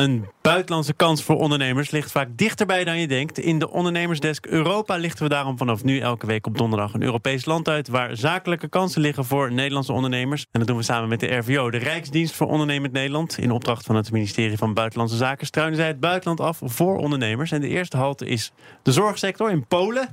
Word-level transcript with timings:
Een 0.00 0.26
buitenlandse 0.50 0.92
kans 0.92 1.22
voor 1.22 1.36
ondernemers 1.36 1.90
ligt 1.90 2.10
vaak 2.10 2.28
dichterbij 2.36 2.84
dan 2.84 2.98
je 2.98 3.08
denkt. 3.08 3.38
In 3.38 3.58
de 3.58 3.70
ondernemersdesk 3.70 4.46
Europa 4.46 4.96
lichten 4.96 5.22
we 5.22 5.28
daarom 5.28 5.58
vanaf 5.58 5.84
nu 5.84 5.98
elke 5.98 6.26
week 6.26 6.46
op 6.46 6.58
donderdag 6.58 6.94
een 6.94 7.02
Europees 7.02 7.44
land 7.44 7.68
uit 7.68 7.88
waar 7.88 8.16
zakelijke 8.16 8.68
kansen 8.68 9.00
liggen 9.00 9.24
voor 9.24 9.52
Nederlandse 9.52 9.92
ondernemers. 9.92 10.46
En 10.50 10.58
dat 10.58 10.68
doen 10.68 10.76
we 10.76 10.82
samen 10.82 11.08
met 11.08 11.20
de 11.20 11.36
RVO, 11.36 11.70
de 11.70 11.78
Rijksdienst 11.78 12.34
voor 12.34 12.46
Ondernemend 12.46 12.92
Nederland. 12.92 13.38
In 13.38 13.50
opdracht 13.50 13.86
van 13.86 13.96
het 13.96 14.12
ministerie 14.12 14.58
van 14.58 14.74
Buitenlandse 14.74 15.16
Zaken 15.16 15.46
struinen 15.46 15.76
zij 15.76 15.86
het 15.86 16.00
buitenland 16.00 16.40
af 16.40 16.60
voor 16.64 16.96
ondernemers. 16.96 17.50
En 17.50 17.60
de 17.60 17.68
eerste 17.68 17.96
halte 17.96 18.26
is 18.26 18.52
de 18.82 18.92
zorgsector 18.92 19.50
in 19.50 19.66
Polen. 19.66 20.08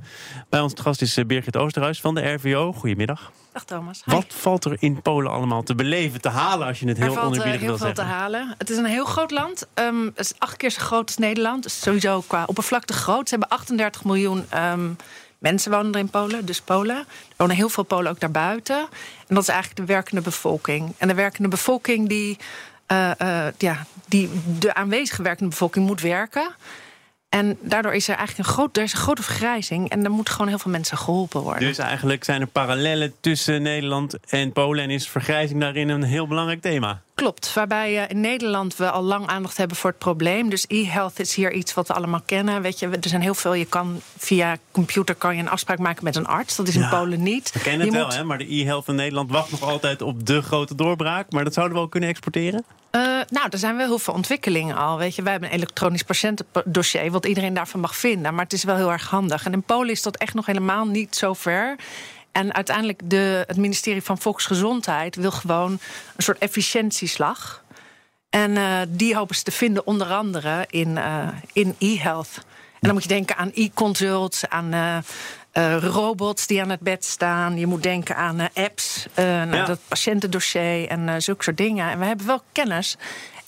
Bij 0.48 0.60
ons 0.60 0.72
gast 0.80 1.02
is 1.02 1.16
eh, 1.16 1.24
Birgit 1.24 1.56
Oosterhuis 1.56 2.00
van 2.00 2.14
de 2.14 2.32
RVO. 2.32 2.72
Goedemiddag. 2.72 3.32
Dag 3.52 3.64
Thomas. 3.64 4.02
Wat 4.04 4.26
valt 4.28 4.64
er 4.64 4.76
in 4.78 5.02
Polen 5.02 5.30
allemaal 5.30 5.62
te 5.62 5.74
beleven, 5.74 6.20
te 6.20 6.28
halen 6.28 6.66
als 6.66 6.80
je 6.80 6.88
het 6.88 6.96
heel 6.96 7.06
er 7.06 7.12
valt 7.12 7.24
uh, 7.24 7.30
onerbiedig 7.30 7.60
heel 7.60 7.68
wil 7.68 7.78
veel 7.78 7.86
zeggen? 7.86 8.04
te 8.04 8.10
halen. 8.10 8.54
Het 8.58 8.70
is 8.70 8.76
een 8.76 8.84
heel 8.84 9.04
groot 9.04 9.30
land. 9.30 9.68
Um, 9.74 10.12
het 10.14 10.27
is 10.30 10.38
acht 10.38 10.56
keer 10.56 10.70
zo 10.70 10.80
groot 10.80 11.06
als 11.06 11.16
Nederland. 11.16 11.62
Dus 11.62 11.80
sowieso 11.80 12.20
qua 12.26 12.44
oppervlakte 12.44 12.92
groot. 12.92 13.28
Ze 13.28 13.36
hebben 13.38 13.58
38 13.58 14.04
miljoen 14.04 14.46
um, 14.54 14.96
mensen 15.38 15.70
wonen 15.70 15.94
in 15.94 16.10
Polen, 16.10 16.46
dus 16.46 16.60
Polen. 16.60 16.96
Er 16.96 17.34
wonen 17.36 17.56
heel 17.56 17.68
veel 17.68 17.84
Polen 17.84 18.10
ook 18.10 18.20
daarbuiten. 18.20 18.78
En 19.26 19.34
dat 19.34 19.42
is 19.42 19.48
eigenlijk 19.48 19.80
de 19.80 19.92
werkende 19.92 20.20
bevolking. 20.20 20.94
En 20.98 21.08
de 21.08 21.14
werkende 21.14 21.48
bevolking 21.48 22.08
die, 22.08 22.38
uh, 22.92 23.10
uh, 23.22 23.46
ja, 23.58 23.86
die 24.06 24.30
de 24.58 24.74
aanwezige 24.74 25.22
werkende 25.22 25.50
bevolking 25.50 25.86
moet 25.86 26.00
werken. 26.00 26.54
En 27.28 27.58
daardoor 27.60 27.94
is 27.94 28.08
er 28.08 28.16
eigenlijk 28.16 28.48
een, 28.48 28.54
groot, 28.54 28.76
er 28.76 28.82
is 28.82 28.92
een 28.92 28.98
grote 28.98 29.22
vergrijzing. 29.22 29.90
En 29.90 30.04
er 30.04 30.10
moeten 30.10 30.32
gewoon 30.32 30.48
heel 30.48 30.58
veel 30.58 30.70
mensen 30.70 30.98
geholpen 30.98 31.40
worden. 31.40 31.68
Dus 31.68 31.78
eigenlijk 31.78 32.24
zijn 32.24 32.40
er 32.40 32.46
parallellen 32.46 33.14
tussen 33.20 33.62
Nederland 33.62 34.16
en 34.28 34.52
Polen. 34.52 34.84
En 34.84 34.90
is 34.90 35.08
vergrijzing 35.08 35.60
daarin 35.60 35.88
een 35.88 36.02
heel 36.02 36.26
belangrijk 36.26 36.60
thema? 36.60 37.02
Klopt. 37.18 37.52
Waarbij 37.54 37.94
uh, 37.94 38.02
in 38.08 38.20
Nederland 38.20 38.76
we 38.76 38.90
al 38.90 39.02
lang 39.02 39.26
aandacht 39.26 39.56
hebben 39.56 39.76
voor 39.76 39.90
het 39.90 39.98
probleem. 39.98 40.50
Dus 40.50 40.64
e-health 40.68 41.18
is 41.20 41.34
hier 41.34 41.52
iets 41.52 41.74
wat 41.74 41.88
we 41.88 41.94
allemaal 41.94 42.20
kennen. 42.26 42.62
Weet 42.62 42.78
je, 42.78 42.86
er 42.88 43.08
zijn 43.08 43.20
heel 43.22 43.34
veel. 43.34 43.54
Je 43.54 43.64
kan 43.64 44.00
via 44.18 44.56
computer 44.70 45.14
kan 45.14 45.36
je 45.36 45.42
een 45.42 45.48
afspraak 45.48 45.78
maken 45.78 46.04
met 46.04 46.16
een 46.16 46.26
arts. 46.26 46.56
Dat 46.56 46.68
is 46.68 46.76
in 46.76 46.88
Polen 46.88 47.22
niet. 47.22 47.52
We 47.52 47.58
kennen 47.60 47.80
het 47.80 47.90
Je 47.90 47.96
wel, 47.96 48.06
moet- 48.06 48.14
hè? 48.16 48.24
maar 48.24 48.38
de 48.38 48.54
e-health 48.54 48.88
in 48.88 48.94
Nederland 48.94 49.30
wacht 49.30 49.50
nog 49.50 49.62
altijd 49.62 50.02
op 50.02 50.26
de 50.26 50.42
grote 50.42 50.74
doorbraak. 50.74 51.32
Maar 51.32 51.44
dat 51.44 51.54
zouden 51.54 51.74
we 51.74 51.80
wel 51.80 51.90
kunnen 51.90 52.08
exporteren? 52.08 52.64
Eh, 52.90 53.00
nou, 53.28 53.46
er 53.50 53.58
zijn 53.58 53.76
wel 53.76 53.86
heel 53.86 53.98
veel 53.98 54.14
ontwikkelingen 54.14 54.76
al. 54.76 54.98
Weet 54.98 55.14
je, 55.14 55.22
wij 55.22 55.32
hebben 55.32 55.48
een 55.50 55.56
elektronisch 55.56 56.02
patiëntendossier, 56.02 57.10
wat 57.10 57.26
iedereen 57.26 57.54
daarvan 57.54 57.80
mag 57.80 57.96
vinden. 57.96 58.34
Maar 58.34 58.44
het 58.44 58.52
is 58.52 58.64
wel 58.64 58.76
heel 58.76 58.92
erg 58.92 59.08
handig. 59.10 59.44
En 59.44 59.52
in 59.52 59.62
Polen 59.62 59.90
is 59.90 60.02
dat 60.02 60.16
echt 60.16 60.34
nog 60.34 60.46
helemaal 60.46 60.84
niet 60.86 61.16
zo 61.16 61.32
ver. 61.34 61.76
En 62.32 62.54
uiteindelijk 62.54 63.00
de, 63.04 63.44
het 63.46 63.56
ministerie 63.56 64.02
van 64.02 64.18
Volksgezondheid 64.18 65.16
wil 65.16 65.30
gewoon 65.30 65.70
een 66.16 66.22
soort 66.22 66.38
efficiëntieslag. 66.38 67.62
En 68.30 68.56
eh, 68.56 68.80
die 68.88 69.16
hopen 69.16 69.36
ze 69.36 69.42
te 69.42 69.50
vinden, 69.50 69.86
onder 69.86 70.06
andere 70.12 70.64
in, 70.70 70.98
eh, 70.98 71.28
in 71.52 71.74
e-health. 71.78 72.30
En 72.72 72.78
dan 72.80 72.92
moet 72.92 73.02
je 73.02 73.08
denken 73.08 73.36
aan 73.36 73.50
e-consults, 73.54 74.48
aan 74.48 75.02
eh, 75.52 75.76
robots 75.80 76.46
die 76.46 76.62
aan 76.62 76.70
het 76.70 76.80
bed 76.80 77.04
staan. 77.04 77.58
Je 77.58 77.66
moet 77.66 77.82
denken 77.82 78.16
aan 78.16 78.40
apps, 78.54 79.06
eh, 79.14 79.24
nou, 79.24 79.56
Ja. 79.56 79.64
dat 79.64 79.78
patiëntendossier 79.88 80.88
en 80.88 81.22
zulke 81.22 81.42
soort 81.42 81.56
dingen. 81.56 81.90
En 81.90 81.98
we 81.98 82.04
hebben 82.04 82.26
wel 82.26 82.42
kennis. 82.52 82.96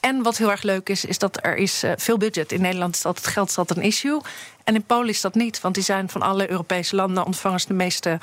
En 0.01 0.23
wat 0.23 0.37
heel 0.37 0.51
erg 0.51 0.63
leuk 0.63 0.89
is, 0.89 1.05
is 1.05 1.19
dat 1.19 1.45
er 1.45 1.57
is 1.57 1.85
veel 1.97 2.19
budget. 2.19 2.53
In 2.53 2.61
Nederland 2.61 2.95
is 2.95 3.05
altijd 3.05 3.27
geld 3.27 3.49
is 3.49 3.59
altijd 3.59 3.79
een 3.79 3.85
issue. 3.85 4.21
En 4.65 4.75
in 4.75 4.83
Polen 4.83 5.09
is 5.09 5.21
dat 5.21 5.35
niet, 5.35 5.61
want 5.61 5.75
die 5.75 5.85
zijn 5.85 6.09
van 6.09 6.23
alle 6.23 6.51
Europese 6.51 6.97
landen 6.97 7.25
ontvangen 7.25 7.61
ze 7.61 7.67
de 7.67 7.75
meeste 7.75 8.19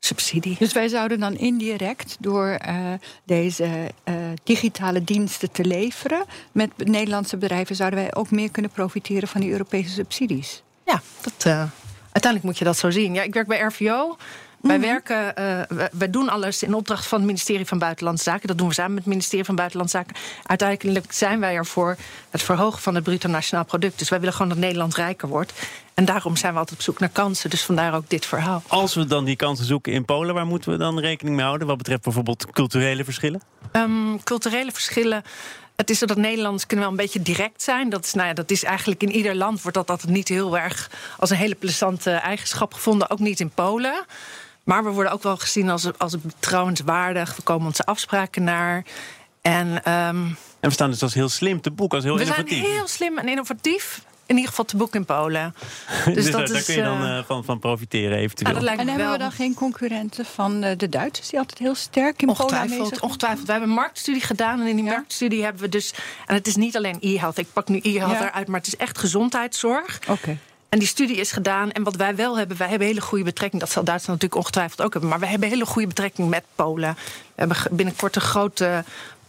subsidie. 0.00 0.56
Dus 0.58 0.72
wij 0.72 0.88
zouden 0.88 1.20
dan 1.20 1.36
indirect 1.36 2.16
door 2.20 2.48
eh, 2.48 2.92
deze 3.24 3.90
eh, 4.04 4.14
digitale 4.44 5.04
diensten 5.04 5.50
te 5.50 5.64
leveren 5.64 6.24
met 6.52 6.70
Nederlandse 6.76 7.36
bedrijven, 7.36 7.76
zouden 7.76 7.98
wij 7.98 8.14
ook 8.14 8.30
meer 8.30 8.50
kunnen 8.50 8.70
profiteren 8.70 9.28
van 9.28 9.40
die 9.40 9.50
Europese 9.50 9.90
subsidies. 9.90 10.62
Ja, 10.84 11.02
dat, 11.20 11.44
eh, 11.44 11.64
uiteindelijk 12.02 12.44
moet 12.44 12.58
je 12.58 12.64
dat 12.64 12.76
zo 12.76 12.90
zien. 12.90 13.14
Ja, 13.14 13.22
ik 13.22 13.34
werk 13.34 13.46
bij 13.46 13.60
RVO. 13.60 14.16
Wij 14.60 14.78
Mhm. 14.78 14.86
werken, 14.86 15.36
eh, 15.36 15.86
wij, 15.92 16.10
doen 16.10 16.28
alles 16.28 16.62
in 16.62 16.74
opdracht 16.74 17.06
van 17.06 17.18
het 17.18 17.26
ministerie 17.26 17.66
van 17.66 17.78
Buitenlandse 17.78 18.24
Zaken. 18.24 18.48
Dat 18.48 18.58
doen 18.58 18.68
we 18.68 18.74
samen 18.74 18.94
met 18.94 19.02
het 19.04 19.12
ministerie 19.12 19.44
van 19.44 19.54
Buitenlandse 19.54 19.96
Zaken. 19.96 20.16
Uiteindelijk 20.46 21.12
zijn 21.12 21.40
wij 21.40 21.54
er 21.54 21.66
voor 21.66 21.96
het 22.30 22.42
verhogen 22.42 22.80
van 22.82 22.94
het 22.94 23.04
bruto 23.04 23.28
nationaal 23.28 23.64
product. 23.64 23.98
Dus 23.98 24.08
wij 24.08 24.18
willen 24.18 24.34
gewoon 24.34 24.48
dat 24.48 24.58
Nederland 24.58 24.94
rijker 24.94 25.28
wordt. 25.28 25.52
En 25.94 26.04
daarom 26.04 26.36
zijn 26.36 26.52
we 26.52 26.58
altijd 26.58 26.78
op 26.78 26.84
zoek 26.84 26.98
naar 26.98 27.08
kansen. 27.08 27.50
Dus 27.50 27.62
vandaar 27.62 27.94
ook 27.94 28.08
dit 28.08 28.26
verhaal. 28.26 28.62
Als 28.66 28.94
we 28.94 29.04
dan 29.06 29.24
die 29.24 29.36
kansen 29.36 29.64
zoeken 29.64 29.92
in 29.92 30.04
Polen, 30.04 30.34
waar 30.34 30.46
moeten 30.46 30.70
we 30.72 30.76
dan 30.78 30.98
rekening 31.00 31.36
mee 31.36 31.44
houden? 31.44 31.66
Wat 31.66 31.76
betreft 31.76 32.02
bijvoorbeeld 32.02 32.50
culturele 32.50 33.04
verschillen? 33.04 33.40
Ehm, 33.72 34.16
culturele 34.24 34.72
verschillen. 34.72 35.22
Het 35.76 35.90
is 35.90 35.98
zo 35.98 36.06
dat 36.06 36.16
Nederlanders 36.16 36.66
kunnen 36.66 36.84
wel 36.86 36.94
een 36.94 37.00
beetje 37.02 37.22
direct 37.22 37.62
zijn. 37.62 37.88
Dat 37.90 38.04
is, 38.04 38.12
nou 38.14 38.28
ja, 38.28 38.34
dat 38.34 38.50
is 38.50 38.64
eigenlijk 38.64 39.02
in 39.02 39.10
ieder 39.12 39.34
land 39.34 39.62
wordt 39.62 39.76
dat 39.76 39.90
altijd 39.90 40.12
niet 40.12 40.28
heel 40.28 40.58
erg 40.58 40.90
als 41.18 41.30
een 41.30 41.36
hele 41.36 41.54
plezante 41.54 42.10
eigenschap 42.10 42.74
gevonden. 42.74 43.10
Ook 43.10 43.18
niet 43.18 43.40
in 43.40 43.50
Polen. 43.50 44.04
Maar 44.70 44.84
we 44.84 44.90
worden 44.90 45.12
ook 45.12 45.22
wel 45.22 45.36
gezien 45.36 45.70
als, 45.70 45.98
als 45.98 46.20
betrouwenswaardig. 46.20 47.36
We 47.36 47.42
komen 47.42 47.66
onze 47.66 47.84
afspraken 47.84 48.44
naar. 48.44 48.84
En 49.42 49.84
ehm, 49.84 50.24
En 50.60 50.68
we 50.68 50.70
staan 50.70 50.90
dus 50.90 51.02
als 51.02 51.14
heel 51.14 51.28
slim 51.28 51.60
te 51.60 51.70
boek, 51.70 51.94
als 51.94 52.04
heel 52.04 52.16
we 52.18 52.24
zijn 52.24 52.36
innovatief. 52.46 52.72
heel 52.76 52.86
slim 52.88 53.18
en 53.18 53.28
innovatief. 53.28 54.02
In 54.26 54.34
ieder 54.34 54.50
geval 54.50 54.64
te 54.64 54.76
boek 54.76 54.94
in 54.94 55.04
Polen. 55.04 55.54
Dus, 56.04 56.14
Dus 56.14 56.24
daar, 56.30 56.40
dat 56.40 56.48
daar 56.48 56.56
is, 56.58 56.64
kun 56.64 56.74
je 56.74 56.82
dan 56.82 57.02
eh, 57.02 57.18
eh, 57.18 57.24
van, 57.24 57.44
van 57.44 57.58
profiteren 57.58 58.18
eventueel. 58.18 58.48
Ja, 58.48 58.54
dat 58.54 58.62
lijkt 58.64 58.80
En 58.80 58.86
hebben 58.86 59.04
wel. 59.06 59.14
we 59.16 59.22
dan 59.22 59.32
geen 59.32 59.54
concurrenten 59.54 60.24
van 60.24 60.62
eh, 60.62 60.78
de 60.78 60.88
Duitsers, 60.88 61.28
die 61.28 61.38
altijd 61.38 61.58
heel 61.58 61.74
sterk 61.74 62.22
in 62.22 62.26
Polen 62.26 62.40
aanwezig 62.40 62.60
Ongetwijfeld, 62.60 62.88
zijn? 62.88 63.02
ongetwijfeld. 63.02 63.46
We 63.46 63.52
hebben 63.52 63.68
een 63.70 63.74
marktstudie 63.76 64.22
gedaan 64.22 64.60
en 64.60 64.66
in 64.66 64.76
die 64.76 64.84
Ja. 64.84 64.90
marktstudie 64.90 65.42
hebben 65.44 65.62
we 65.62 65.68
dus... 65.68 65.92
En 66.26 66.34
het 66.34 66.46
is 66.46 66.56
niet 66.56 66.76
alleen 66.76 66.96
e-health, 67.00 67.38
ik 67.38 67.46
pak 67.52 67.68
nu 67.68 67.78
e-health 67.82 68.12
Ja. 68.18 68.28
eruit... 68.28 68.48
maar 68.48 68.58
het 68.58 68.66
is 68.68 68.76
echt 68.76 68.98
gezondheidszorg. 68.98 69.98
Oké. 70.08 70.38
En 70.70 70.78
die 70.78 70.88
studie 70.88 71.16
is 71.16 71.32
gedaan. 71.32 71.72
En 71.72 71.82
wat 71.82 71.96
wij 71.96 72.16
wel 72.16 72.38
hebben, 72.38 72.56
wij 72.56 72.68
hebben 72.68 72.86
hele 72.86 73.00
goede 73.00 73.24
betrekking. 73.24 73.60
Dat 73.60 73.70
zal 73.70 73.84
Duitsland 73.84 74.20
natuurlijk 74.20 74.46
ongetwijfeld 74.46 74.82
ook 74.82 74.92
hebben. 74.92 75.10
Maar 75.10 75.20
wij 75.20 75.28
hebben 75.28 75.48
hele 75.48 75.66
goede 75.66 75.88
betrekking 75.88 76.28
met 76.28 76.44
Polen. 76.54 76.94
We 76.94 77.32
hebben 77.34 77.56
binnenkort 77.70 78.16
een 78.16 78.22
grote 78.22 78.84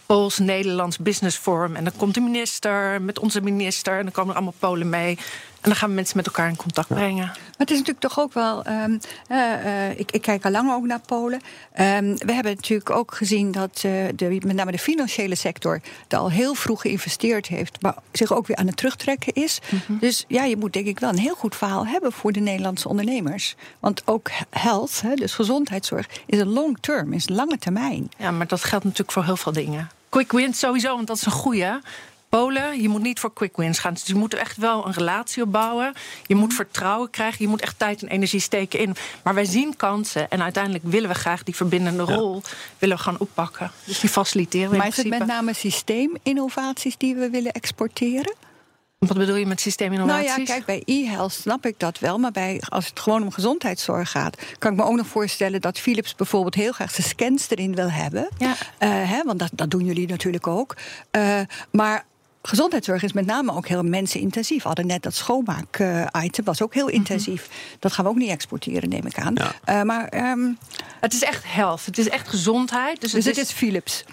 Pools-Nederlands 0.05 0.97
business 0.97 1.37
forum. 1.37 1.75
En 1.75 1.83
dan 1.83 1.93
komt 1.97 2.13
de 2.13 2.21
minister 2.21 3.01
met 3.01 3.19
onze 3.19 3.41
minister. 3.41 3.97
En 3.97 4.03
dan 4.03 4.11
komen 4.11 4.29
er 4.29 4.35
allemaal 4.35 4.59
Polen 4.59 4.89
mee. 4.89 5.17
En 5.61 5.69
dan 5.69 5.75
gaan 5.75 5.89
we 5.89 5.95
mensen 5.95 6.17
met 6.17 6.25
elkaar 6.25 6.49
in 6.49 6.55
contact 6.55 6.87
brengen. 6.87 7.25
Maar 7.25 7.69
het 7.69 7.71
is 7.71 7.77
natuurlijk 7.77 8.05
toch 8.05 8.19
ook 8.19 8.33
wel. 8.33 8.63
ehm, 8.63 8.97
eh, 9.27 9.89
eh, 9.89 9.99
ik, 9.99 10.11
ik 10.11 10.21
kijk 10.21 10.45
al 10.45 10.51
lang 10.51 10.71
ook 10.71 10.85
naar 10.85 10.99
Polen. 10.99 11.41
Ehm, 11.73 12.15
we 12.17 12.33
hebben 12.33 12.55
natuurlijk 12.55 12.89
ook 12.89 13.15
gezien 13.15 13.51
dat 13.51 13.81
eh, 13.85 13.91
de, 14.15 14.41
met 14.45 14.55
name 14.55 14.71
de 14.71 14.77
financiële 14.77 15.35
sector 15.35 15.81
er 16.07 16.17
al 16.17 16.31
heel 16.31 16.53
vroeg 16.53 16.81
geïnvesteerd 16.81 17.47
heeft, 17.47 17.81
maar 17.81 17.95
zich 18.11 18.33
ook 18.33 18.47
weer 18.47 18.57
aan 18.57 18.67
het 18.67 18.77
terugtrekken 18.77 19.33
is. 19.33 19.59
Dus 19.87 20.25
ja, 20.27 20.43
je 20.43 20.57
moet 20.57 20.73
denk 20.73 20.85
ik 20.85 20.99
wel 20.99 21.09
een 21.09 21.17
heel 21.17 21.35
goed 21.35 21.55
verhaal 21.55 21.87
hebben 21.87 22.11
voor 22.11 22.31
de 22.31 22.39
Nederlandse 22.39 22.87
ondernemers. 22.87 23.55
Want 23.79 24.01
ook 24.05 24.29
health, 24.49 25.01
hè, 25.01 25.13
dus 25.13 25.33
gezondheidszorg, 25.33 26.07
is 26.25 26.39
een 26.39 26.49
long 26.49 26.77
term, 26.79 27.13
is 27.13 27.29
lange 27.29 27.57
termijn. 27.57 28.11
Ja, 28.17 28.31
maar 28.31 28.47
dat 28.47 28.63
geldt 28.63 28.83
natuurlijk 28.83 29.11
voor 29.11 29.23
heel 29.23 29.37
veel 29.37 29.51
dingen. 29.51 29.89
Quick 30.09 30.31
wins 30.31 30.59
sowieso, 30.59 30.95
want 30.95 31.07
dat 31.07 31.17
is 31.17 31.25
een 31.25 31.31
goeie. 31.31 31.71
Polen, 32.31 32.81
je 32.81 32.89
moet 32.89 33.01
niet 33.01 33.19
voor 33.19 33.33
quick 33.33 33.57
wins 33.57 33.79
gaan. 33.79 33.93
Dus 33.93 34.05
je 34.05 34.15
moet 34.15 34.33
echt 34.33 34.57
wel 34.57 34.85
een 34.85 34.93
relatie 34.93 35.43
opbouwen. 35.43 35.93
Je 36.25 36.35
moet 36.35 36.53
vertrouwen 36.53 37.09
krijgen. 37.09 37.37
Je 37.39 37.47
moet 37.47 37.61
echt 37.61 37.79
tijd 37.79 38.01
en 38.01 38.07
energie 38.07 38.39
steken 38.39 38.79
in. 38.79 38.95
Maar 39.23 39.33
wij 39.33 39.45
zien 39.45 39.75
kansen. 39.75 40.29
En 40.29 40.41
uiteindelijk 40.41 40.83
willen 40.87 41.09
we 41.09 41.15
graag 41.15 41.43
die 41.43 41.55
verbindende 41.55 42.03
rol 42.03 42.41
willen 42.77 42.97
we 42.97 43.03
gaan 43.03 43.19
oppakken. 43.19 43.71
Dus 43.83 43.99
die 43.99 44.09
faciliteren 44.09 44.69
we 44.69 44.77
Maar 44.77 44.85
in 44.85 44.91
is 44.91 44.97
het 44.97 45.07
met 45.07 45.25
name 45.25 45.53
systeeminnovaties 45.53 46.97
die 46.97 47.15
we 47.15 47.29
willen 47.29 47.51
exporteren? 47.51 48.33
Wat 49.07 49.17
bedoel 49.17 49.35
je 49.35 49.45
met 49.45 49.47
Nou 49.47 49.59
systeeminnovaties? 49.59 50.35
ja, 50.35 50.43
kijk, 50.43 50.65
bij 50.65 50.81
e-health 50.85 51.33
snap 51.33 51.65
ik 51.65 51.79
dat 51.79 51.99
wel. 51.99 52.17
Maar 52.17 52.31
bij, 52.31 52.61
als 52.69 52.87
het 52.87 52.99
gewoon 52.99 53.23
om 53.23 53.31
gezondheidszorg 53.31 54.11
gaat, 54.11 54.41
kan 54.57 54.71
ik 54.71 54.77
me 54.77 54.83
ook 54.83 54.95
nog 54.95 55.07
voorstellen 55.07 55.61
dat 55.61 55.79
Philips 55.79 56.15
bijvoorbeeld 56.15 56.55
heel 56.55 56.71
graag 56.71 56.91
zijn 56.91 57.07
scans 57.07 57.49
erin 57.49 57.75
wil 57.75 57.91
hebben. 57.91 58.29
Ja. 58.37 58.55
Eh, 58.77 58.89
hè, 58.89 59.23
want 59.23 59.39
dat, 59.39 59.51
dat 59.53 59.71
doen 59.71 59.85
jullie 59.85 60.07
natuurlijk 60.07 60.47
ook. 60.47 60.75
Eh, 61.11 61.39
maar. 61.71 62.09
Gezondheidszorg 62.41 63.03
is 63.03 63.13
met 63.13 63.25
name 63.25 63.53
ook 63.53 63.67
heel 63.67 63.83
mensenintensief. 63.83 64.61
We 64.61 64.67
hadden 64.67 64.87
net 64.87 65.03
dat 65.03 65.13
schoonmaak-item, 65.15 66.45
was 66.45 66.61
ook 66.61 66.73
heel 66.73 66.87
intensief. 66.87 67.49
Dat 67.79 67.93
gaan 67.93 68.05
we 68.05 68.11
ook 68.11 68.17
niet 68.17 68.29
exporteren, 68.29 68.89
neem 68.89 69.05
ik 69.05 69.19
aan. 69.19 69.33
Ja. 69.33 69.51
Eh, 69.63 69.81
maar, 69.81 70.07
ehm, 70.07 70.49
Het 70.99 71.13
is 71.13 71.23
echt 71.23 71.43
health. 71.47 71.85
Het 71.85 71.97
is 71.97 72.09
echt 72.09 72.27
gezondheid. 72.27 73.01
Dus, 73.01 73.11
dus 73.11 73.25
het 73.25 73.35
het 73.35 73.45
is 73.45 73.51
Philips. 73.51 74.03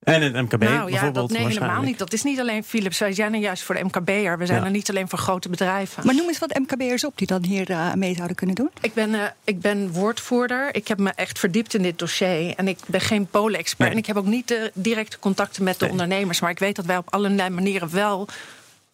En 0.00 0.22
het 0.22 0.32
MKB 0.34 0.62
nou 0.62 0.72
ja, 0.74 0.84
bijvoorbeeld 0.84 1.28
dat, 1.28 1.38
nee, 1.38 1.46
helemaal 1.48 1.82
niet. 1.82 1.98
Dat 1.98 2.12
is 2.12 2.22
niet 2.22 2.40
alleen 2.40 2.64
Philips. 2.64 2.98
Wij 2.98 3.12
zijn 3.12 3.34
er 3.34 3.40
juist 3.40 3.62
voor 3.62 3.74
de 3.74 3.84
MKB'er. 3.84 4.38
We 4.38 4.46
zijn 4.46 4.58
Ja. 4.58 4.64
er 4.64 4.70
niet 4.70 4.90
alleen 4.90 5.08
voor 5.08 5.18
grote 5.18 5.48
bedrijven. 5.48 6.06
Maar 6.06 6.14
noem 6.14 6.28
eens 6.28 6.38
wat 6.38 6.58
MKB'ers 6.58 7.04
op 7.04 7.18
die 7.18 7.26
dan 7.26 7.44
hier 7.44 7.70
eh, 7.70 7.92
mee 7.94 8.14
zouden 8.14 8.36
kunnen 8.36 8.56
doen. 8.56 8.70
Ik 8.80 8.94
ben, 8.94 9.14
eh, 9.14 9.20
ik 9.44 9.60
ben 9.60 9.92
woordvoerder. 9.92 10.74
Ik 10.74 10.88
heb 10.88 10.98
me 10.98 11.10
echt 11.14 11.38
verdiept 11.38 11.74
in 11.74 11.82
dit 11.82 11.98
dossier. 11.98 12.54
En 12.56 12.68
ik 12.68 12.78
ben 12.86 13.00
geen 13.00 13.26
Polen-expert. 13.26 13.78
Nee. 13.78 13.90
En 13.90 13.96
ik 13.98 14.06
heb 14.06 14.16
ook 14.16 14.26
niet 14.26 14.48
de 14.48 14.70
directe 14.74 15.18
contacten 15.18 15.64
met 15.64 15.74
de 15.78 15.84
Nee. 15.84 15.90
ondernemers. 15.92 16.40
Maar 16.40 16.50
ik 16.50 16.58
weet 16.58 16.76
dat 16.76 16.84
wij 16.84 16.96
op 16.96 17.12
allerlei 17.14 17.50
manieren 17.50 17.90
wel 17.92 18.28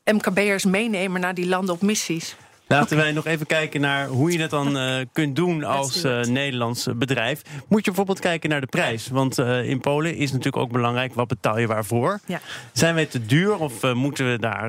MKB'ers 0.05 0.64
meenemen 0.64 1.20
naar 1.20 1.35
die 1.35 1.47
landen 1.47 1.75
op 1.75 1.82
missies. 1.82 2.37
Laten 2.66 2.96
wij 2.96 3.12
nog 3.12 3.26
even 3.26 3.46
kijken 3.46 3.80
naar 3.80 4.06
hoe 4.06 4.32
je 4.32 4.38
dat 4.38 4.50
dan 4.50 4.76
uh, 4.76 4.96
kunt 5.12 5.36
doen 5.36 5.64
als 5.64 6.04
uh, 6.04 6.20
Nederlands 6.22 6.88
bedrijf. 6.96 7.42
Moet 7.68 7.78
je 7.78 7.84
bijvoorbeeld 7.84 8.20
kijken 8.20 8.50
naar 8.50 8.60
de 8.60 8.66
prijs. 8.66 9.08
Want 9.08 9.38
uh, 9.38 9.68
in 9.68 9.80
Polen 9.80 10.16
is 10.16 10.30
natuurlijk 10.30 10.56
ook 10.56 10.72
belangrijk 10.72 11.14
wat 11.14 11.28
betaal 11.28 11.58
je 11.58 11.66
waarvoor. 11.66 12.20
Ja. 12.26 12.40
Zijn 12.72 12.94
wij 12.94 13.06
te 13.06 13.26
duur 13.26 13.56
of 13.56 13.94
moeten 13.94 14.30
we 14.30 14.38
daar 14.38 14.64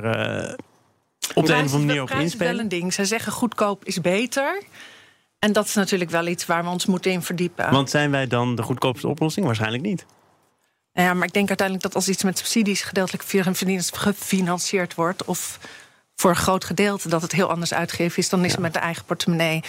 op 1.34 1.46
de 1.46 1.54
een 1.54 1.66
of 1.66 1.74
andere 1.74 1.86
manier 1.86 2.02
op 2.02 2.10
inspelen? 2.10 2.26
is 2.26 2.36
wel 2.36 2.60
een 2.60 2.68
ding. 2.68 2.94
Zij 2.94 3.06
zeggen 3.06 3.32
goedkoop 3.32 3.86
is 3.86 4.02
beter. 4.02 4.64
En 5.40 5.52
dat 5.52 5.66
is 5.66 5.74
natuurlijk 5.74 6.10
wel 6.12 6.28
iets 6.28 6.46
waar 6.46 6.64
we 6.64 6.70
ons 6.70 6.86
moeten 6.86 7.12
in 7.12 7.22
verdiepen. 7.22 7.72
Want 7.72 7.90
zijn 7.90 8.12
wij 8.12 8.28
dan 8.28 8.56
de 8.56 8.62
goedkoopste 8.64 9.08
oplossing? 9.08 9.46
Waarschijnlijk 9.46 9.84
niet. 9.84 10.06
Ja, 10.94 11.14
maar 11.14 11.28
ik 11.28 11.34
denk 11.34 11.48
uiteindelijk 11.48 11.88
dat 11.88 11.96
als 11.96 12.10
iets 12.10 12.24
met 12.24 12.38
subsidies 12.38 12.82
gedeeltelijk 12.82 13.24
gefinancierd 13.94 14.96
wordt, 14.96 15.26
of 15.26 15.60
voor 16.18 16.30
een 16.30 16.36
groot 16.36 16.66
gedeelte 16.66 17.10
dat 17.10 17.22
het 17.22 17.32
heel 17.32 17.50
anders 17.50 17.74
uitgegeven 17.74 18.18
is, 18.18 18.30
dan 18.30 18.46
is 18.46 18.52
het 18.52 18.62
met 18.62 18.74
de 18.74 18.80
eigen 18.80 19.06
portemonnee. 19.06 19.64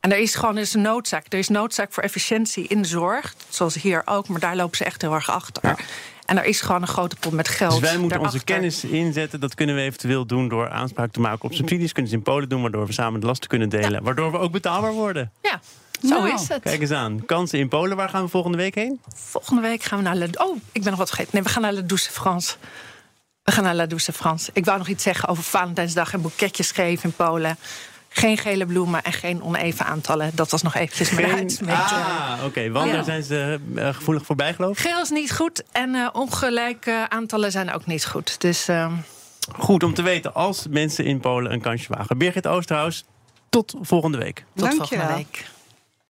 En 0.00 0.12
er 0.12 0.18
is 0.18 0.34
gewoon 0.34 0.58
is 0.58 0.74
een 0.74 0.82
noodzaak. 0.82 1.26
Er 1.28 1.38
is 1.38 1.48
noodzaak 1.48 1.92
voor 1.92 2.02
efficiëntie 2.02 2.66
in 2.66 2.82
de 2.82 2.88
zorg, 2.88 3.34
zoals 3.48 3.74
hier 3.74 4.02
ook, 4.04 4.28
maar 4.28 4.40
daar 4.40 4.56
lopen 4.56 4.76
ze 4.76 4.84
echt 4.84 5.02
heel 5.02 5.14
erg 5.14 5.30
achter. 5.30 5.62
Ja. 5.62 5.76
En 6.26 6.38
er 6.38 6.44
is 6.44 6.60
gewoon 6.60 6.82
een 6.82 6.88
grote 6.88 7.16
pot 7.16 7.32
met 7.32 7.48
geld. 7.48 7.80
Dus 7.80 7.90
wij 7.90 7.98
moeten 7.98 8.20
onze 8.20 8.44
kennis 8.44 8.84
inzetten. 8.84 9.40
Dat 9.40 9.54
kunnen 9.54 9.74
we 9.74 9.80
eventueel 9.80 10.26
doen 10.26 10.48
door 10.48 10.70
aanspraak 10.70 11.12
te 11.12 11.20
maken 11.20 11.44
op 11.44 11.54
subsidies. 11.54 11.92
Kunnen 11.92 12.10
ze 12.10 12.16
in 12.16 12.22
Polen 12.22 12.48
doen, 12.48 12.62
waardoor 12.62 12.86
we 12.86 12.92
samen 12.92 13.20
de 13.20 13.26
lasten 13.26 13.48
kunnen 13.48 13.68
delen. 13.68 14.02
Waardoor 14.02 14.32
we 14.32 14.38
ook 14.38 14.52
betaalbaar 14.52 14.92
worden. 14.92 15.32
Ja, 15.42 15.60
zo 16.02 16.08
nou, 16.08 16.34
is 16.34 16.48
het. 16.48 16.62
Kijk 16.62 16.80
eens 16.80 16.90
aan. 16.90 17.24
Kansen 17.26 17.58
in 17.58 17.68
Polen. 17.68 17.96
Waar 17.96 18.08
gaan 18.08 18.22
we 18.22 18.28
volgende 18.28 18.56
week 18.56 18.74
heen? 18.74 19.00
Volgende 19.14 19.62
week 19.62 19.82
gaan 19.82 19.98
we 19.98 20.04
naar 20.04 20.16
Le... 20.16 20.28
Oh, 20.34 20.56
ik 20.72 20.82
ben 20.82 20.90
nog 20.90 20.98
wat 20.98 21.08
vergeten. 21.08 21.30
Nee, 21.32 21.42
we 21.42 21.48
gaan 21.48 21.62
naar 21.62 21.72
Le 21.72 21.86
Douce 21.86 22.10
France. 22.10 22.56
We 23.50 23.56
gaan 23.56 23.64
naar 23.64 23.74
La 23.74 23.86
Douce 23.86 24.12
France. 24.12 24.50
Ik 24.52 24.64
wou 24.64 24.78
nog 24.78 24.88
iets 24.88 25.02
zeggen 25.02 25.28
over 25.28 25.42
Valentijnsdag 25.42 26.12
en 26.12 26.20
boeketjes 26.20 26.70
geven 26.70 27.04
in 27.04 27.16
Polen. 27.16 27.56
Geen 28.08 28.38
gele 28.38 28.66
bloemen 28.66 29.02
en 29.02 29.12
geen 29.12 29.42
oneven 29.42 29.86
aantallen. 29.86 30.30
Dat 30.34 30.50
was 30.50 30.62
nog 30.62 30.74
eventjes 30.74 31.10
mijn 31.10 31.28
geen... 31.28 31.70
Ah, 31.70 32.32
oké. 32.36 32.46
Okay. 32.46 32.70
Want 32.70 32.92
daar 32.92 33.04
zijn 33.04 33.22
ze 33.22 33.60
uh, 33.74 33.94
gevoelig 33.94 34.24
voorbij, 34.24 34.54
geloof 34.54 34.78
ik? 34.78 34.90
Geel 34.90 35.02
is 35.02 35.10
niet 35.10 35.32
goed 35.32 35.62
en 35.72 35.94
uh, 35.94 36.08
ongelijke 36.12 37.06
aantallen 37.08 37.50
zijn 37.50 37.72
ook 37.72 37.86
niet 37.86 38.06
goed. 38.06 38.40
Dus... 38.40 38.68
Uh... 38.68 38.92
Goed 39.58 39.82
om 39.82 39.94
te 39.94 40.02
weten 40.02 40.34
als 40.34 40.66
mensen 40.68 41.04
in 41.04 41.20
Polen 41.20 41.52
een 41.52 41.60
kansje 41.60 41.94
wagen. 41.94 42.18
Birgit 42.18 42.46
Oosterhuis, 42.46 43.04
tot 43.48 43.74
volgende 43.80 44.18
week. 44.18 44.44
Tot 44.54 44.74
volgende 44.74 45.14
week. 45.14 45.44